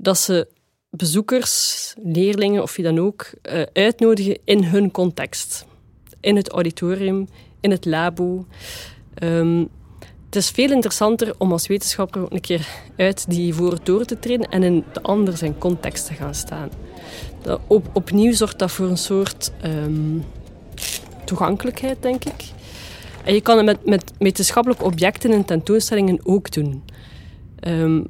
dat 0.00 0.18
ze 0.18 0.48
bezoekers, 0.90 1.94
leerlingen 2.02 2.62
of 2.62 2.76
wie 2.76 2.84
dan 2.84 2.98
ook, 2.98 3.30
uh, 3.42 3.62
uitnodigen 3.72 4.38
in 4.44 4.64
hun 4.64 4.90
context. 4.90 5.66
In 6.20 6.36
het 6.36 6.48
auditorium, 6.50 7.28
in 7.60 7.70
het 7.70 7.84
labo. 7.84 8.46
Um, 9.22 9.68
het 10.26 10.36
is 10.36 10.50
veel 10.50 10.70
interessanter 10.70 11.34
om 11.38 11.52
als 11.52 11.66
wetenschapper 11.66 12.26
een 12.28 12.40
keer 12.40 12.68
uit 12.96 13.30
die 13.30 13.54
voor 13.54 13.78
door 13.82 14.04
te 14.04 14.18
treden 14.18 14.50
en 14.50 14.62
in 14.62 14.84
de 14.92 15.02
ander 15.02 15.36
zijn 15.36 15.58
context 15.58 16.06
te 16.06 16.14
gaan 16.14 16.34
staan. 16.34 16.70
Dat 17.42 17.60
op, 17.66 17.90
opnieuw 17.92 18.32
zorgt 18.32 18.58
dat 18.58 18.70
voor 18.70 18.86
een 18.86 18.98
soort 18.98 19.52
um, 19.64 20.24
toegankelijkheid, 21.24 22.02
denk 22.02 22.24
ik. 22.24 22.44
En 23.24 23.34
je 23.34 23.40
kan 23.40 23.56
het 23.56 23.66
met, 23.66 23.88
met 23.88 24.12
wetenschappelijke 24.18 24.84
objecten 24.84 25.30
in 25.30 25.44
tentoonstellingen 25.44 26.20
ook 26.22 26.50
doen. 26.50 26.82
Um, 27.60 28.08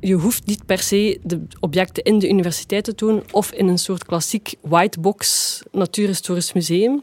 je 0.00 0.14
hoeft 0.14 0.46
niet 0.46 0.66
per 0.66 0.78
se 0.78 1.18
de 1.22 1.42
objecten 1.60 2.02
in 2.02 2.18
de 2.18 2.28
universiteit 2.28 2.84
te 2.84 2.94
doen 2.94 3.22
of 3.30 3.52
in 3.52 3.68
een 3.68 3.78
soort 3.78 4.04
klassiek 4.04 4.54
whitebox 4.60 5.62
natuurhistorisch 5.72 6.52
museum. 6.52 7.02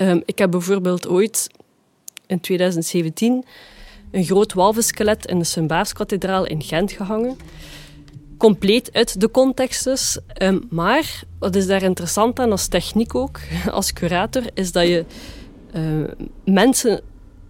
Um, 0.00 0.22
ik 0.24 0.38
heb 0.38 0.50
bijvoorbeeld 0.50 1.08
ooit 1.08 1.50
in 2.26 2.40
2017 2.40 3.44
een 4.10 4.24
groot 4.24 4.52
walvenskelet 4.52 5.26
in 5.26 5.38
de 5.38 5.44
Sint-Baafskathedraal 5.44 6.46
in 6.46 6.62
Gent 6.62 6.92
gehangen. 6.92 7.36
Compleet 8.36 8.92
uit 8.92 9.20
de 9.20 9.30
context 9.30 9.84
dus. 9.84 10.18
Um, 10.42 10.66
maar 10.70 11.22
wat 11.38 11.56
is 11.56 11.66
daar 11.66 11.82
interessant 11.82 12.38
aan 12.38 12.50
als 12.50 12.66
techniek 12.66 13.14
ook, 13.14 13.40
als 13.70 13.92
curator, 13.92 14.42
is 14.54 14.72
dat 14.72 14.86
je 14.86 15.04
uh, 15.74 16.10
mensen 16.44 17.00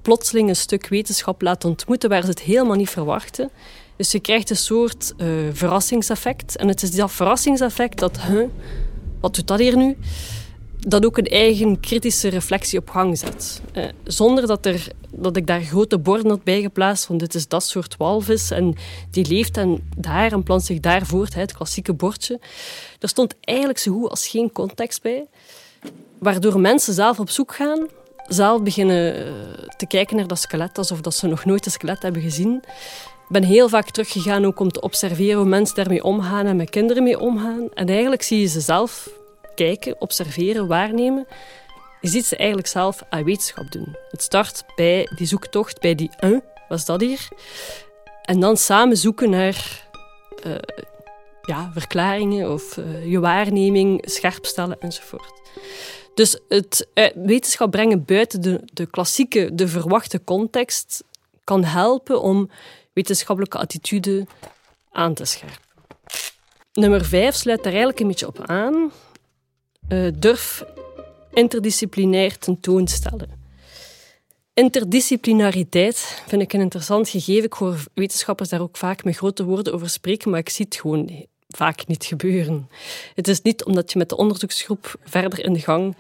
plotseling 0.08 0.48
een 0.48 0.56
stuk 0.56 0.88
wetenschap 0.88 1.42
laat 1.42 1.64
ontmoeten 1.64 2.08
waar 2.08 2.22
ze 2.22 2.28
het 2.28 2.40
helemaal 2.40 2.76
niet 2.76 2.90
verwachten. 2.90 3.50
Dus 3.96 4.12
je 4.12 4.20
krijgt 4.20 4.50
een 4.50 4.56
soort 4.56 5.14
uh, 5.16 5.28
verrassingseffect. 5.52 6.56
En 6.56 6.68
het 6.68 6.82
is 6.82 6.90
dat 6.90 7.12
verrassingseffect 7.12 7.98
dat, 7.98 8.18
wat 9.20 9.34
doet 9.34 9.46
dat 9.46 9.58
hier 9.58 9.76
nu? 9.76 9.96
Dat 10.78 11.04
ook 11.04 11.18
een 11.18 11.26
eigen 11.26 11.80
kritische 11.80 12.28
reflectie 12.28 12.78
op 12.78 12.90
gang 12.90 13.18
zet. 13.18 13.60
Uh, 13.74 13.84
zonder 14.04 14.46
dat, 14.46 14.66
er, 14.66 14.88
dat 15.10 15.36
ik 15.36 15.46
daar 15.46 15.60
grote 15.60 15.98
borden 15.98 16.28
had 16.28 16.44
bijgeplaatst 16.44 17.04
van 17.04 17.18
dit 17.18 17.34
is 17.34 17.48
dat 17.48 17.64
soort 17.64 17.96
walvis 17.96 18.50
en 18.50 18.74
die 19.10 19.26
leeft 19.26 19.56
en 19.56 19.88
daar 19.96 20.32
en 20.32 20.42
plant 20.42 20.64
zich 20.64 20.80
daar 20.80 21.06
voort, 21.06 21.34
het 21.34 21.52
klassieke 21.52 21.92
bordje. 21.92 22.40
Er 23.00 23.08
stond 23.08 23.34
eigenlijk 23.40 23.78
zo 23.78 23.92
goed 23.92 24.10
als 24.10 24.28
geen 24.28 24.52
context 24.52 25.02
bij. 25.02 25.26
Waardoor 26.18 26.60
mensen 26.60 26.94
zelf 26.94 27.20
op 27.20 27.30
zoek 27.30 27.54
gaan 27.54 27.88
zelf 28.28 28.62
beginnen 28.62 29.14
eh, 29.14 29.32
te 29.76 29.86
kijken 29.86 30.16
naar 30.16 30.26
dat 30.26 30.38
skelet 30.38 30.78
alsof 30.78 31.00
dat 31.00 31.14
ze 31.14 31.26
nog 31.26 31.44
nooit 31.44 31.66
een 31.66 31.72
skelet 31.72 32.02
hebben 32.02 32.22
gezien. 32.22 32.54
Ik 33.28 33.34
ben 33.34 33.42
heel 33.42 33.68
vaak 33.68 33.90
teruggegaan 33.90 34.44
ook 34.44 34.60
om 34.60 34.70
te 34.70 34.80
observeren 34.80 35.36
hoe 35.36 35.48
mensen 35.48 35.76
daarmee 35.76 36.04
omgaan 36.04 36.46
en 36.46 36.56
met 36.56 36.70
kinderen 36.70 37.02
mee 37.02 37.20
omgaan. 37.20 37.68
En 37.74 37.88
eigenlijk 37.88 38.22
zie 38.22 38.40
je 38.40 38.46
ze 38.46 38.60
zelf 38.60 39.08
kijken, 39.54 40.00
observeren, 40.00 40.66
waarnemen. 40.66 41.26
Je 42.00 42.08
ziet 42.08 42.26
ze 42.26 42.36
eigenlijk 42.36 42.68
zelf 42.68 43.02
aan 43.08 43.24
wetenschap 43.24 43.72
doen. 43.72 43.96
Het 44.10 44.22
start 44.22 44.64
bij 44.76 45.08
die 45.14 45.26
zoektocht, 45.26 45.80
bij 45.80 45.94
die 45.94 46.10
un, 46.24 46.42
was 46.68 46.84
dat 46.84 47.00
hier? 47.00 47.28
En 48.22 48.40
dan 48.40 48.56
samen 48.56 48.96
zoeken 48.96 49.30
naar 49.30 49.86
uh, 50.46 50.54
ja, 51.42 51.70
verklaringen 51.72 52.52
of 52.52 52.76
uh, 52.76 53.10
je 53.10 53.20
waarneming 53.20 54.02
scherp 54.04 54.46
stellen 54.46 54.80
enzovoort. 54.80 55.32
Dus 56.18 56.38
het 56.48 56.88
uh, 56.94 57.06
wetenschap 57.14 57.70
brengen 57.70 58.04
buiten 58.04 58.40
de, 58.40 58.60
de 58.72 58.86
klassieke, 58.86 59.50
de 59.54 59.68
verwachte 59.68 60.24
context 60.24 61.04
kan 61.44 61.64
helpen 61.64 62.22
om 62.22 62.50
wetenschappelijke 62.92 63.58
attitude 63.58 64.26
aan 64.90 65.14
te 65.14 65.24
scherpen. 65.24 65.62
Nummer 66.72 67.04
vijf 67.04 67.34
sluit 67.34 67.58
daar 67.58 67.72
eigenlijk 67.72 68.00
een 68.00 68.06
beetje 68.06 68.26
op 68.26 68.40
aan. 68.46 68.92
Uh, 69.88 70.12
durf 70.18 70.64
interdisciplinair 71.32 72.38
tentoonstellen. 72.38 73.30
Interdisciplinariteit 74.54 76.22
vind 76.26 76.42
ik 76.42 76.52
een 76.52 76.60
interessant 76.60 77.08
gegeven. 77.08 77.44
Ik 77.44 77.52
hoor 77.52 77.84
wetenschappers 77.94 78.48
daar 78.48 78.60
ook 78.60 78.76
vaak 78.76 79.04
met 79.04 79.16
grote 79.16 79.44
woorden 79.44 79.72
over 79.72 79.90
spreken, 79.90 80.30
maar 80.30 80.40
ik 80.40 80.48
zie 80.48 80.64
het 80.64 80.76
gewoon 80.76 81.26
vaak 81.48 81.86
niet 81.86 82.04
gebeuren. 82.04 82.68
Het 83.14 83.28
is 83.28 83.42
niet 83.42 83.64
omdat 83.64 83.92
je 83.92 83.98
met 83.98 84.08
de 84.08 84.16
onderzoeksgroep 84.16 84.94
verder 85.04 85.44
in 85.44 85.52
de 85.52 85.60
gang 85.60 85.96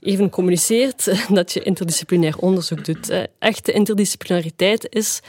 even 0.00 0.30
communiceert 0.30 1.04
dat 1.34 1.52
je 1.52 1.62
interdisciplinair 1.62 2.38
onderzoek 2.38 2.84
doet. 2.84 3.28
Echte 3.38 3.72
interdisciplinariteit 3.72 4.86
is 4.90 5.20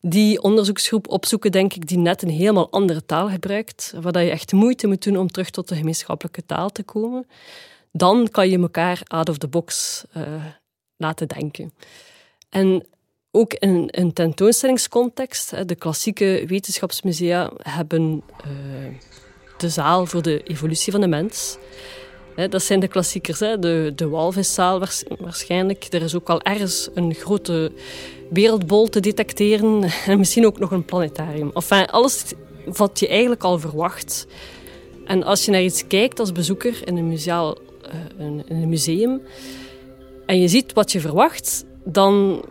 die 0.00 0.42
onderzoeksgroep 0.42 1.08
opzoeken, 1.08 1.52
denk 1.52 1.72
ik, 1.72 1.86
die 1.86 1.98
net 1.98 2.22
een 2.22 2.30
helemaal 2.30 2.70
andere 2.70 3.04
taal 3.04 3.28
gebruikt, 3.28 3.92
waar 4.00 4.24
je 4.24 4.30
echt 4.30 4.52
moeite 4.52 4.86
moet 4.86 5.02
doen 5.02 5.16
om 5.16 5.28
terug 5.28 5.50
tot 5.50 5.68
de 5.68 5.76
gemeenschappelijke 5.76 6.46
taal 6.46 6.70
te 6.70 6.82
komen. 6.82 7.26
Dan 7.92 8.28
kan 8.30 8.50
je 8.50 8.58
elkaar 8.58 9.00
out 9.04 9.28
of 9.28 9.38
the 9.38 9.48
box 9.48 10.04
uh, 10.16 10.44
laten 10.96 11.28
denken. 11.28 11.72
En 12.48 12.86
ook 13.30 13.54
in 13.54 13.88
een 13.90 14.12
tentoonstellingscontext, 14.12 15.68
de 15.68 15.74
klassieke 15.74 16.44
wetenschapsmusea 16.46 17.50
hebben 17.62 18.22
uh, 18.46 18.50
de 19.58 19.68
zaal 19.68 20.06
voor 20.06 20.22
de 20.22 20.42
evolutie 20.42 20.92
van 20.92 21.00
de 21.00 21.08
mens. 21.08 21.58
Dat 22.48 22.62
zijn 22.62 22.80
de 22.80 22.88
klassiekers, 22.88 23.38
de, 23.38 23.92
de 23.94 24.08
walviszaal 24.08 24.82
waarschijnlijk. 25.18 25.86
Er 25.90 26.02
is 26.02 26.14
ook 26.14 26.28
al 26.28 26.42
ergens 26.42 26.88
een 26.94 27.14
grote 27.14 27.72
wereldbol 28.30 28.88
te 28.88 29.00
detecteren 29.00 29.82
en 30.06 30.18
misschien 30.18 30.46
ook 30.46 30.58
nog 30.58 30.70
een 30.70 30.84
planetarium. 30.84 31.50
Enfin, 31.54 31.86
alles 31.86 32.24
wat 32.64 32.98
je 32.98 33.08
eigenlijk 33.08 33.42
al 33.42 33.58
verwacht. 33.58 34.26
En 35.04 35.22
als 35.22 35.44
je 35.44 35.50
naar 35.50 35.62
iets 35.62 35.86
kijkt 35.86 36.20
als 36.20 36.32
bezoeker 36.32 36.80
in 36.84 36.96
een, 36.96 37.12
uh, 37.12 37.50
in 38.18 38.44
een 38.48 38.68
museum 38.68 39.20
en 40.26 40.40
je 40.40 40.48
ziet 40.48 40.72
wat 40.72 40.92
je 40.92 41.00
verwacht, 41.00 41.64
dan 41.84 42.44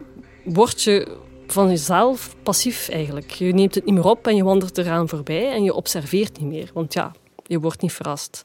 word 0.54 0.82
je 0.82 1.18
van 1.48 1.70
jezelf 1.70 2.36
passief 2.44 2.89
eigenlijk. 2.89 3.32
Je 3.32 3.54
neemt 3.54 3.75
het 3.75 3.86
niet 3.86 3.96
meer 3.96 4.06
op 4.06 4.27
en 4.27 4.36
je 4.36 4.44
wandelt 4.44 4.77
eraan 4.77 5.10
voorbij 5.10 5.51
en 5.51 5.63
je 5.63 5.74
observeert 5.74 6.39
niet 6.39 6.50
meer. 6.50 6.70
Want 6.74 6.94
ja, 6.94 7.12
je 7.46 7.60
wordt 7.60 7.82
niet 7.82 7.94
verrast. 7.94 8.42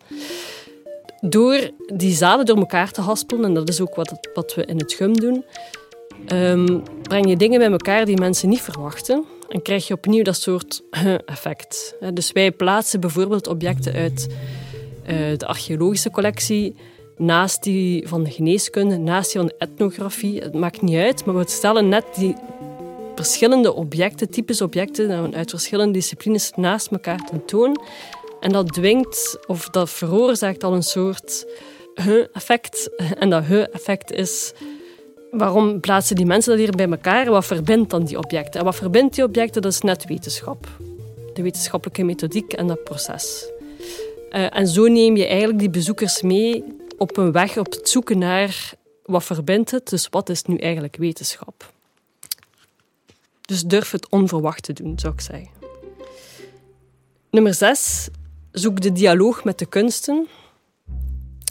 Door 1.21 1.71
die 1.87 2.15
zalen 2.15 2.47
door 2.47 2.57
elkaar 2.57 2.91
te 2.91 3.01
haspelen, 3.01 3.45
en 3.45 3.55
dat 3.55 3.69
is 3.69 3.81
ook 3.81 3.95
wat, 3.95 4.29
wat 4.35 4.55
we 4.55 4.65
in 4.65 4.79
het 4.79 4.93
GUM 4.93 5.21
doen, 5.21 5.45
um, 6.33 6.83
breng 7.03 7.29
je 7.29 7.37
dingen 7.37 7.59
bij 7.59 7.71
elkaar 7.71 8.05
die 8.05 8.19
mensen 8.19 8.49
niet 8.49 8.61
verwachten. 8.61 9.25
En 9.49 9.63
krijg 9.63 9.87
je 9.87 9.95
opnieuw 9.95 10.23
dat 10.23 10.37
soort 10.37 10.83
effect. 11.25 11.97
Dus 12.15 12.33
wij 12.33 12.53
plaatsen 12.53 13.01
bijvoorbeeld 13.01 13.47
objecten 13.47 13.93
uit 13.93 14.27
uh, 14.31 15.39
de 15.39 15.47
archeologische 15.47 16.11
collectie 16.11 16.75
naast 17.23 17.63
die 17.63 18.09
van 18.09 18.25
de 18.25 18.31
geneeskunde, 18.31 18.97
naast 18.97 19.33
die 19.33 19.41
van 19.41 19.49
de 19.49 19.55
etnografie. 19.59 20.41
Het 20.41 20.55
maakt 20.55 20.83
niet 20.83 20.97
uit, 20.97 21.25
maar 21.25 21.37
we 21.37 21.45
stellen 21.47 21.89
net 21.89 22.05
die 22.15 22.35
verschillende 23.15 23.73
objecten, 23.73 24.31
types 24.31 24.61
objecten 24.61 25.35
uit 25.35 25.51
verschillende 25.51 25.93
disciplines 25.93 26.53
naast 26.57 26.91
elkaar 26.91 27.25
tentoon. 27.25 27.81
En 28.41 28.53
dat 28.53 28.73
dwingt 28.73 29.39
of 29.47 29.69
dat 29.69 29.91
veroorzaakt 29.91 30.65
al 30.65 30.75
een 30.75 30.83
soort 30.83 31.47
effect. 32.33 32.91
En 33.19 33.31
dat 33.31 33.45
effect 33.73 34.13
is 34.13 34.53
waarom 35.31 35.81
plaatsen 35.81 36.17
die 36.17 36.27
mensen 36.27 36.51
dat 36.51 36.61
hier 36.61 36.77
bij 36.77 36.89
elkaar? 36.89 37.31
Wat 37.31 37.47
verbindt 37.47 37.91
dan 37.91 38.05
die 38.05 38.19
objecten? 38.19 38.61
En 38.61 38.67
wat 38.67 38.77
verbindt 38.77 39.15
die 39.15 39.25
objecten? 39.25 39.63
Dat 39.63 39.73
is 39.73 39.81
net 39.81 40.05
wetenschap. 40.05 40.67
De 41.35 41.43
wetenschappelijke 41.43 42.05
methodiek 42.05 42.53
en 42.53 42.67
dat 42.67 42.85
proces. 42.85 43.51
Uh, 44.33 44.57
en 44.57 44.69
zo 44.69 44.87
neem 44.87 45.17
je 45.17 45.27
eigenlijk 45.27 45.59
die 45.59 45.71
bezoekers 45.71 46.23
mee 46.23 46.65
op 47.03 47.17
een 47.17 47.33
weg 47.33 47.57
op 47.57 47.73
het 47.73 47.89
zoeken 47.89 48.19
naar 48.19 48.73
wat 49.05 49.25
verbindt 49.25 49.71
het, 49.71 49.89
dus 49.89 50.09
wat 50.11 50.29
is 50.29 50.43
nu 50.43 50.57
eigenlijk 50.57 50.97
wetenschap. 50.97 51.73
Dus 53.41 53.63
durf 53.63 53.91
het 53.91 54.09
onverwacht 54.09 54.63
te 54.63 54.73
doen, 54.73 54.99
zou 54.99 55.13
ik 55.13 55.21
zeggen. 55.21 55.49
Nummer 57.31 57.55
zes, 57.55 58.09
zoek 58.53 58.81
de 58.81 58.93
dialoog 58.93 59.45
met 59.45 59.59
de 59.59 59.67
kunsten. 59.67 60.29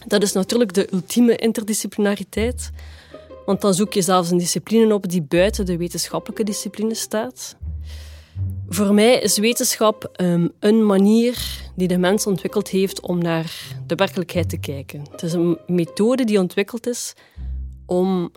Dat 0.08 0.24
is 0.24 0.32
natuurlijk 0.32 0.74
de 0.74 0.88
ultieme 0.94 1.36
interdisciplinariteit, 1.36 2.70
want 3.46 3.62
dan 3.62 3.74
zoek 3.74 3.94
je 3.94 4.02
zelfs 4.02 4.32
een 4.32 4.38
discipline 4.38 4.94
op 4.94 5.10
die 5.10 5.22
buiten 5.22 5.66
de 5.66 5.78
wetenschappelijke 5.78 6.44
discipline 6.44 6.96
staat. 6.96 7.56
Voor 8.70 8.94
mij 8.94 9.20
is 9.20 9.38
wetenschap 9.38 10.12
um, 10.22 10.52
een 10.60 10.86
manier 10.86 11.62
die 11.76 11.88
de 11.88 11.98
mens 11.98 12.28
ontwikkeld 12.28 12.70
heeft 12.70 13.02
om 13.02 13.22
naar 13.22 13.76
de 13.88 13.96
werkelijkheid 13.96 14.50
te 14.50 14.58
kijken. 14.58 15.04
Het 15.12 15.24
is 15.24 15.34
een 15.34 15.58
methode 15.68 16.24
die 16.24 16.40
ontwikkeld 16.40 16.88
is 16.88 17.14
om 17.86 18.32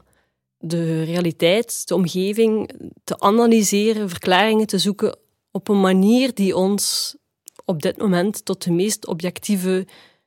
de 0.59 1.03
realiteit, 1.03 1.89
de 1.89 1.95
omgeving 1.95 2.71
te 3.05 3.21
analyseren, 3.21 4.09
verklaringen 4.09 4.67
te 4.67 4.79
zoeken 4.79 5.17
op 5.51 5.69
een 5.69 5.81
manier 5.81 6.35
die 6.35 6.57
ons 6.57 7.17
op 7.65 7.83
dit 7.83 7.97
moment 7.97 8.45
tot 8.45 8.63
de 8.63 8.73
meest 8.73 9.07
objectieve 9.07 9.87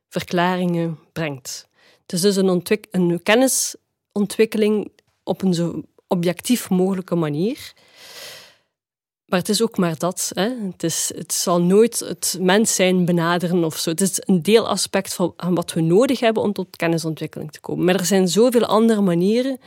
verklaringen 0.09 0.99
brengt. 1.13 1.67
Het 2.01 2.13
is 2.13 2.21
dus 2.21 2.35
een, 2.35 2.63
een 2.91 3.23
kennisontwikkeling 3.23 4.91
op 5.23 5.41
een 5.41 5.53
zo 5.53 5.83
objectief 6.07 6.69
mogelijke 6.69 7.15
manier. 7.15 7.73
Maar 9.27 9.39
het 9.39 9.49
is 9.49 9.61
ook 9.61 9.77
maar 9.77 9.97
dat. 9.97 10.31
Hè. 10.33 10.49
Het, 10.71 10.83
is, 10.83 11.11
het 11.15 11.33
zal 11.33 11.61
nooit 11.61 11.99
het 11.99 12.37
mens 12.39 12.75
zijn 12.75 13.05
benaderen 13.05 13.63
of 13.63 13.77
zo. 13.77 13.89
Het 13.89 14.01
is 14.01 14.21
een 14.25 14.41
deelaspect 14.41 15.13
van 15.13 15.33
wat 15.37 15.73
we 15.73 15.81
nodig 15.81 16.19
hebben 16.19 16.43
om 16.43 16.53
tot 16.53 16.75
kennisontwikkeling 16.75 17.51
te 17.51 17.59
komen. 17.59 17.85
Maar 17.85 17.95
er 17.95 18.05
zijn 18.05 18.27
zoveel 18.27 18.65
andere 18.65 19.01
manieren 19.01 19.59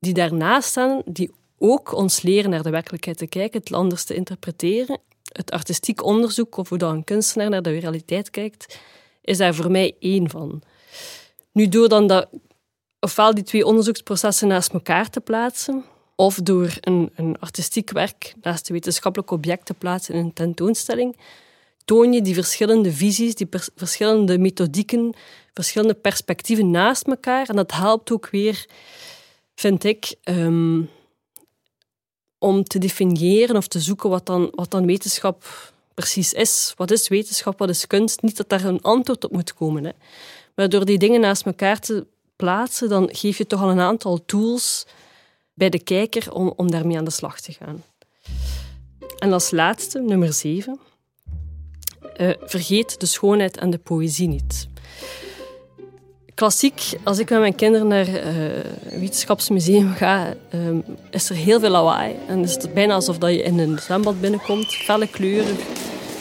die 0.00 0.14
daarnaast 0.14 0.68
staan, 0.68 1.02
die 1.04 1.30
ook 1.58 1.92
ons 1.92 2.22
leren 2.22 2.50
naar 2.50 2.62
de 2.62 2.70
werkelijkheid 2.70 3.18
te 3.18 3.26
kijken, 3.26 3.60
het 3.60 3.72
anders 3.72 4.04
te 4.04 4.14
interpreteren. 4.14 5.00
Het 5.32 5.50
artistiek 5.50 6.04
onderzoek, 6.04 6.56
of 6.56 6.68
hoe 6.68 6.78
dan 6.78 6.94
een 6.94 7.04
kunstenaar 7.04 7.50
naar 7.50 7.62
de 7.62 7.78
realiteit 7.78 8.30
kijkt, 8.30 8.78
is 9.22 9.38
daar 9.38 9.54
voor 9.54 9.70
mij 9.70 9.96
één 9.98 10.30
van. 10.30 10.62
Nu, 11.52 11.68
door 11.68 11.88
dan 11.88 12.06
dat, 12.06 12.28
ofwel 13.00 13.34
die 13.34 13.44
twee 13.44 13.66
onderzoeksprocessen 13.66 14.48
naast 14.48 14.72
elkaar 14.72 15.10
te 15.10 15.20
plaatsen, 15.20 15.84
of 16.20 16.34
door 16.42 16.76
een, 16.80 17.10
een 17.14 17.36
artistiek 17.40 17.90
werk 17.90 18.34
naast 18.42 18.68
een 18.68 18.74
wetenschappelijk 18.74 19.30
object 19.30 19.66
te 19.66 19.74
plaatsen 19.74 20.14
in 20.14 20.24
een 20.24 20.32
tentoonstelling, 20.32 21.16
toon 21.84 22.12
je 22.12 22.22
die 22.22 22.34
verschillende 22.34 22.92
visies, 22.92 23.34
die 23.34 23.48
verschillende 23.74 24.38
methodieken, 24.38 25.14
verschillende 25.54 25.94
perspectieven 25.94 26.70
naast 26.70 27.06
elkaar. 27.06 27.48
En 27.48 27.56
dat 27.56 27.72
helpt 27.72 28.10
ook 28.10 28.28
weer, 28.30 28.66
vind 29.54 29.84
ik, 29.84 30.14
ehm, 30.22 30.82
om 32.38 32.64
te 32.64 32.78
definiëren 32.78 33.56
of 33.56 33.68
te 33.68 33.80
zoeken 33.80 34.10
wat 34.10 34.26
dan, 34.26 34.52
wat 34.54 34.70
dan 34.70 34.86
wetenschap 34.86 35.44
precies 35.94 36.32
is. 36.32 36.72
Wat 36.76 36.90
is 36.90 37.08
wetenschap, 37.08 37.58
wat 37.58 37.68
is 37.68 37.86
kunst? 37.86 38.22
Niet 38.22 38.36
dat 38.36 38.48
daar 38.48 38.64
een 38.64 38.82
antwoord 38.82 39.24
op 39.24 39.32
moet 39.32 39.54
komen. 39.54 39.84
Hè. 39.84 39.92
Maar 40.54 40.68
door 40.68 40.84
die 40.84 40.98
dingen 40.98 41.20
naast 41.20 41.46
elkaar 41.46 41.80
te 41.80 42.06
plaatsen, 42.36 42.88
dan 42.88 43.08
geef 43.12 43.38
je 43.38 43.46
toch 43.46 43.62
al 43.62 43.70
een 43.70 43.80
aantal 43.80 44.24
tools 44.26 44.86
bij 45.58 45.68
de 45.68 45.82
kijker 45.82 46.32
om, 46.32 46.52
om 46.56 46.70
daarmee 46.70 46.96
aan 46.96 47.04
de 47.04 47.10
slag 47.10 47.40
te 47.40 47.52
gaan. 47.52 47.82
En 49.18 49.32
als 49.32 49.50
laatste, 49.50 50.00
nummer 50.00 50.32
zeven. 50.32 50.78
Uh, 52.20 52.30
vergeet 52.40 53.00
de 53.00 53.06
schoonheid 53.06 53.56
en 53.56 53.70
de 53.70 53.78
poëzie 53.78 54.28
niet. 54.28 54.68
Klassiek, 56.34 56.82
als 57.04 57.18
ik 57.18 57.30
met 57.30 57.38
mijn 57.38 57.54
kinderen 57.54 57.86
naar 57.86 58.06
het 58.06 58.24
uh, 58.24 59.00
wetenschapsmuseum 59.00 59.94
ga, 59.94 60.34
uh, 60.54 60.78
is 61.10 61.30
er 61.30 61.36
heel 61.36 61.60
veel 61.60 61.70
lawaai. 61.70 62.16
En 62.28 62.42
is 62.42 62.52
het 62.52 62.74
bijna 62.74 62.94
alsof 62.94 63.20
je 63.20 63.42
in 63.42 63.58
een 63.58 63.78
zwembad 63.78 64.20
binnenkomt. 64.20 64.66
Felle 64.66 65.06
kleuren, 65.06 65.56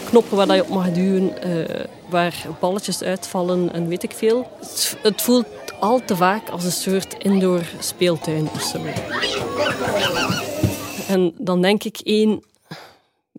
knoppen 0.10 0.38
waar 0.38 0.56
je 0.56 0.64
op 0.64 0.70
mag 0.70 0.92
duwen, 0.92 1.34
uh, 1.48 1.86
waar 2.10 2.46
balletjes 2.60 3.02
uitvallen 3.02 3.74
en 3.74 3.88
weet 3.88 4.04
ik 4.04 4.12
veel. 4.12 4.50
Het, 5.02 5.22
voelt 5.22 5.48
al 5.80 6.06
te 6.06 6.16
vaak 6.16 6.50
als 6.50 6.64
een 6.64 6.72
soort 6.72 7.24
indoor 7.24 7.62
speeltuin 7.80 8.50
of 8.54 8.62
zo. 8.62 8.80
En 11.08 11.34
dan 11.38 11.62
denk 11.62 11.84
ik 11.84 12.00
één, 12.04 12.44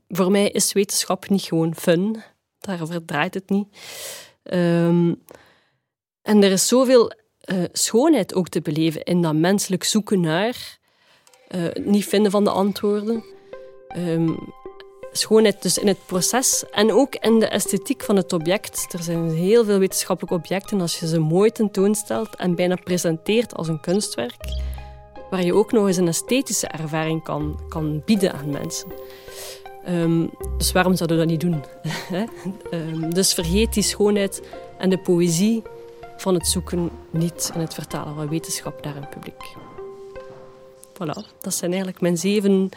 voor 0.09 0.31
mij 0.31 0.49
is 0.49 0.73
wetenschap 0.73 1.29
niet 1.29 1.43
gewoon 1.43 1.75
fun. 1.75 2.23
Daarover 2.61 3.05
draait 3.05 3.35
het 3.35 3.51
niet. 3.51 3.69
Um, 4.43 5.23
en 6.23 6.43
er 6.43 6.51
is 6.51 6.69
zoveel 6.69 7.13
uh, 7.45 7.65
schoonheid 7.73 8.35
ook 8.35 8.49
te 8.49 8.61
beleven 8.61 9.03
in 9.03 9.23
dat 9.23 9.35
menselijk 9.35 9.85
zoeken 9.85 10.21
naar, 10.21 10.79
uh, 11.55 11.85
niet 11.85 12.07
vinden 12.07 12.31
van 12.31 12.45
de 12.45 12.51
antwoorden. 12.51 13.25
Um, 13.97 14.53
schoonheid 15.13 15.63
dus 15.63 15.79
in 15.79 15.87
het 15.87 16.07
proces 16.07 16.65
en 16.71 16.93
ook 16.93 17.15
in 17.15 17.39
de 17.39 17.47
esthetiek 17.47 18.03
van 18.03 18.17
het 18.17 18.33
object. 18.33 18.93
Er 18.93 19.03
zijn 19.03 19.31
heel 19.31 19.65
veel 19.65 19.79
wetenschappelijke 19.79 20.37
objecten 20.37 20.81
als 20.81 21.01
je 21.01 21.09
ze 21.09 21.19
mooi 21.19 21.51
tentoonstelt 21.51 22.37
en 22.37 22.55
bijna 22.55 22.77
presenteert 22.85 23.55
als 23.55 23.69
een 23.69 23.81
kunstwerk, 23.81 24.61
waar 25.31 25.45
je 25.45 25.55
ook 25.55 25.73
nog 25.73 25.87
eens 25.87 25.97
een 25.97 26.09
esthetische 26.09 26.67
ervaring 26.67 27.23
kan, 27.23 27.61
kan 27.69 28.03
bieden 28.05 28.33
aan 28.33 28.51
mensen. 28.51 28.93
Um, 29.89 30.31
dus 30.59 30.73
waarom 30.73 30.97
zouden 30.97 31.19
we 31.19 31.23
dat 31.23 31.33
niet 31.33 31.41
doen? 31.41 31.65
um, 32.71 33.15
dus 33.15 33.35
vergeet 33.35 33.73
die 33.73 33.83
schoonheid 33.83 34.43
en 34.79 34.91
de 34.91 34.99
poëzie 34.99 35.63
van 36.17 36.35
het 36.35 36.47
zoeken 36.47 36.91
niet 37.11 37.51
en 37.55 37.61
het 37.61 37.75
vertalen 37.75 38.15
van 38.15 38.29
wetenschap 38.29 38.85
naar 38.85 38.97
een 38.97 39.09
publiek. 39.09 39.57
Voilà, 40.93 41.39
dat 41.41 41.55
zijn 41.55 41.71
eigenlijk 41.71 42.01
mijn 42.01 42.17
zeven 42.17 42.71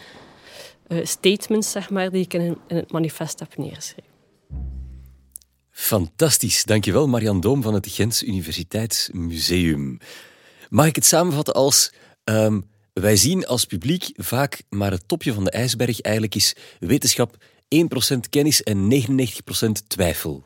statements 1.04 1.72
zeg 1.72 1.90
maar, 1.90 2.12
die 2.12 2.24
ik 2.24 2.34
in, 2.34 2.58
in 2.68 2.76
het 2.76 2.92
manifest 2.92 3.40
heb 3.40 3.58
neergeschreven. 3.58 4.10
Fantastisch, 5.72 6.64
dankjewel 6.64 7.08
Marian 7.08 7.40
Doom 7.40 7.62
van 7.62 7.74
het 7.74 7.88
Gens 7.90 8.24
Universiteitsmuseum. 8.24 9.98
Mag 10.70 10.86
ik 10.86 10.96
het 10.96 11.06
samenvatten 11.06 11.54
als 11.54 11.94
um, 12.24 12.70
wij 12.94 13.16
zien 13.16 13.46
als 13.46 13.66
publiek 13.66 14.10
vaak 14.16 14.62
maar 14.70 14.92
het 14.92 15.08
topje 15.08 15.34
van 15.34 15.44
de 15.44 15.52
ijsberg. 15.52 16.02
Eigenlijk 16.02 16.36
is 16.36 16.56
wetenschap 16.80 17.36
1% 18.16 18.18
kennis 18.30 18.64
en 18.64 18.90
99% 18.92 19.72
twijfel. 19.88 20.44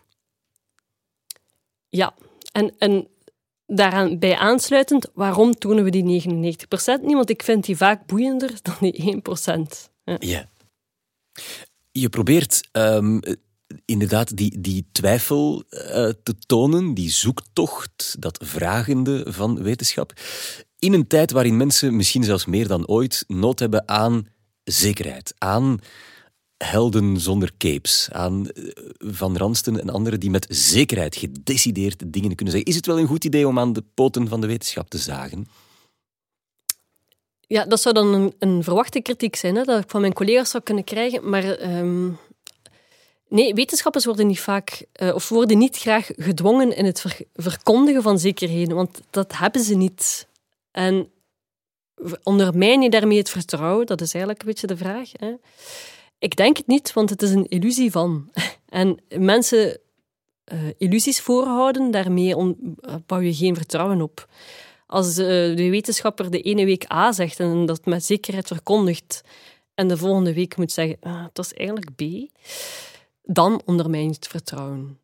Ja, 1.89 2.13
en, 2.51 2.73
en 2.77 3.07
daaraan 3.65 4.19
bij 4.19 4.37
aansluitend, 4.37 5.09
waarom 5.13 5.53
tonen 5.53 5.83
we 5.83 5.89
die 5.89 6.21
99% 6.21 7.01
niet? 7.01 7.13
Want 7.13 7.29
ik 7.29 7.43
vind 7.43 7.65
die 7.65 7.77
vaak 7.77 8.05
boeiender 8.05 8.51
dan 8.61 8.75
die 8.79 9.21
1%. 9.87 9.94
Ja. 10.19 10.49
Je 11.91 12.09
probeert 12.09 12.69
um, 12.71 13.19
inderdaad 13.85 14.37
die, 14.37 14.61
die 14.61 14.85
twijfel 14.91 15.63
uh, 15.69 15.79
te 16.23 16.35
tonen, 16.45 16.93
die 16.93 17.09
zoektocht, 17.09 18.15
dat 18.19 18.43
vragende 18.45 19.25
van 19.27 19.63
wetenschap. 19.63 20.13
In 20.79 20.93
een 20.93 21.07
tijd 21.07 21.31
waarin 21.31 21.57
mensen 21.57 21.95
misschien 21.95 22.23
zelfs 22.23 22.45
meer 22.45 22.67
dan 22.67 22.87
ooit 22.87 23.23
nood 23.27 23.59
hebben 23.59 23.87
aan 23.87 24.27
zekerheid, 24.63 25.33
aan 25.37 25.79
helden 26.57 27.19
zonder 27.19 27.51
capes, 27.57 28.09
aan 28.11 28.49
eh, 28.49 28.63
Van 28.97 29.37
Ransten 29.37 29.81
en 29.81 29.89
anderen 29.89 30.19
die 30.19 30.29
met 30.29 30.45
zekerheid 30.49 31.15
gedecideerd 31.15 32.13
dingen 32.13 32.35
kunnen 32.35 32.53
zeggen. 32.53 32.71
Is 32.71 32.75
het 32.75 32.85
wel 32.85 32.99
een 32.99 33.07
goed 33.07 33.25
idee 33.25 33.47
om 33.47 33.59
aan 33.59 33.73
de 33.73 33.83
poten 33.93 34.27
van 34.27 34.41
de 34.41 34.47
wetenschap 34.47 34.89
te 34.89 34.97
zagen? 34.97 35.47
Ja, 37.47 37.65
dat 37.65 37.81
zou 37.81 37.95
dan 37.95 38.13
een, 38.13 38.33
een 38.39 38.63
verwachte 38.63 39.01
kritiek 39.01 39.35
zijn, 39.35 39.55
hè, 39.55 39.63
dat 39.63 39.83
ik 39.83 39.89
van 39.89 40.01
mijn 40.01 40.13
collega's 40.13 40.49
zou 40.49 40.63
kunnen 40.63 40.83
krijgen. 40.83 41.29
Maar 41.29 41.77
um, 41.77 42.17
nee, 43.27 43.53
wetenschappers 43.53 44.05
worden 44.05 44.27
niet 44.27 44.39
vaak, 44.39 44.85
uh, 45.01 45.15
of 45.15 45.29
worden 45.29 45.57
niet 45.57 45.77
graag 45.77 46.09
gedwongen 46.15 46.75
in 46.75 46.85
het 46.85 47.01
ver, 47.01 47.17
verkondigen 47.33 48.01
van 48.01 48.19
zekerheden, 48.19 48.75
want 48.75 49.01
dat 49.09 49.37
hebben 49.37 49.61
ze 49.61 49.75
niet. 49.75 50.27
En 50.71 51.09
ondermijn 52.23 52.81
je 52.81 52.89
daarmee 52.89 53.17
het 53.17 53.29
vertrouwen? 53.29 53.85
Dat 53.85 54.01
is 54.01 54.13
eigenlijk 54.13 54.43
een 54.43 54.49
beetje 54.49 54.67
de 54.67 54.77
vraag. 54.77 55.09
Hè. 55.11 55.33
Ik 56.19 56.35
denk 56.35 56.57
het 56.57 56.67
niet, 56.67 56.93
want 56.93 57.09
het 57.09 57.21
is 57.21 57.31
een 57.31 57.47
illusie 57.47 57.91
van. 57.91 58.29
En 58.69 58.99
mensen 59.17 59.79
uh, 60.53 60.59
illusies 60.77 61.21
voorhouden, 61.21 61.91
daarmee 61.91 62.55
bouw 63.05 63.19
je 63.19 63.33
geen 63.33 63.55
vertrouwen 63.55 64.01
op. 64.01 64.27
Als 64.95 65.17
uh, 65.17 65.55
de 65.55 65.69
wetenschapper 65.69 66.31
de 66.31 66.41
ene 66.41 66.65
week 66.65 66.91
A 66.91 67.11
zegt 67.11 67.39
en 67.39 67.65
dat 67.65 67.85
met 67.85 68.05
zekerheid 68.05 68.47
verkondigt, 68.47 69.21
en 69.73 69.87
de 69.87 69.97
volgende 69.97 70.33
week 70.33 70.57
moet 70.57 70.71
zeggen, 70.71 70.97
ah, 71.01 71.25
dat 71.33 71.45
is 71.45 71.53
eigenlijk 71.53 71.95
B, 71.95 72.01
dan 73.23 73.61
ondermijn 73.65 74.03
je 74.03 74.09
het 74.09 74.27
vertrouwen. 74.27 74.99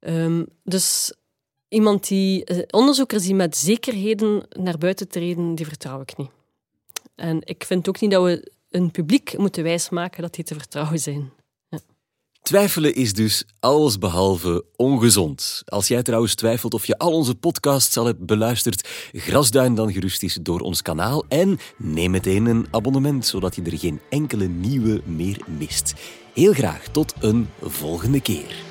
Um, 0.00 0.46
dus 0.64 1.12
iemand 1.68 2.08
die, 2.08 2.50
uh, 2.50 2.62
onderzoekers 2.70 3.22
die 3.22 3.34
met 3.34 3.56
zekerheden 3.56 4.46
naar 4.48 4.78
buiten 4.78 5.08
treden, 5.08 5.54
die 5.54 5.66
vertrouw 5.66 6.00
ik 6.00 6.16
niet. 6.16 6.30
En 7.14 7.40
ik 7.44 7.64
vind 7.64 7.88
ook 7.88 8.00
niet 8.00 8.10
dat 8.10 8.24
we 8.24 8.52
een 8.70 8.90
publiek 8.90 9.38
moeten 9.38 9.62
wijsmaken 9.62 10.22
dat 10.22 10.34
die 10.34 10.44
te 10.44 10.54
vertrouwen 10.54 10.98
zijn. 10.98 11.32
Twijfelen 12.48 12.94
is 12.94 13.12
dus 13.12 13.44
allesbehalve 13.60 14.64
ongezond. 14.76 15.62
Als 15.64 15.88
jij 15.88 16.02
trouwens 16.02 16.34
twijfelt 16.34 16.74
of 16.74 16.86
je 16.86 16.98
al 16.98 17.12
onze 17.12 17.34
podcasts 17.34 17.96
al 17.96 18.04
hebt 18.04 18.26
beluisterd, 18.26 18.88
grasduin 19.12 19.74
dan 19.74 19.92
gerust 19.92 20.22
eens 20.22 20.38
door 20.42 20.60
ons 20.60 20.82
kanaal 20.82 21.24
en 21.28 21.58
neem 21.76 22.10
meteen 22.10 22.46
een 22.46 22.66
abonnement, 22.70 23.26
zodat 23.26 23.56
je 23.56 23.62
er 23.62 23.78
geen 23.78 24.00
enkele 24.10 24.46
nieuwe 24.46 25.00
meer 25.04 25.40
mist. 25.58 25.94
Heel 26.34 26.52
graag 26.52 26.88
tot 26.92 27.14
een 27.20 27.48
volgende 27.60 28.20
keer. 28.20 28.67